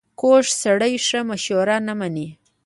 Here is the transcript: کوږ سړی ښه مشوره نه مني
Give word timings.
کوږ 0.19 0.43
سړی 0.61 0.93
ښه 1.07 1.19
مشوره 1.29 1.77
نه 1.87 1.93
مني 1.99 2.27